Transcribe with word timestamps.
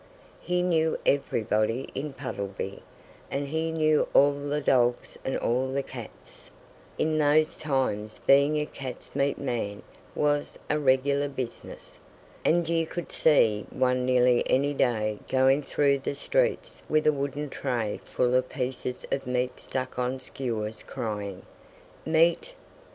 He 0.39 0.63
knew 0.63 0.97
everybody 1.05 1.87
in 1.93 2.13
Puddleby; 2.15 2.81
and 3.29 3.47
he 3.49 3.71
knew 3.71 4.07
all 4.15 4.33
the 4.33 4.59
dogs 4.59 5.19
and 5.23 5.37
all 5.37 5.67
the 5.71 5.83
cats. 5.83 6.49
In 6.97 7.19
those 7.19 7.55
times 7.55 8.17
being 8.25 8.57
a 8.59 8.65
cat's 8.65 9.15
meat 9.15 9.37
man 9.37 9.83
was 10.15 10.57
a 10.71 10.79
regular 10.79 11.27
business. 11.27 11.99
And 12.43 12.67
you 12.67 12.87
could 12.87 13.11
see 13.11 13.67
one 13.69 14.03
nearly 14.03 14.41
any 14.49 14.73
day 14.73 15.19
going 15.29 15.61
through 15.61 15.99
the 15.99 16.15
streets 16.15 16.81
with 16.89 17.05
a 17.05 17.13
wooden 17.13 17.51
tray 17.51 17.99
full 18.03 18.33
of 18.33 18.49
pieces 18.49 19.05
of 19.11 19.27
meat 19.27 19.59
stuck 19.59 19.99
on 19.99 20.19
skewers 20.19 20.81
crying, 20.81 21.43
"Meat! 22.07 22.55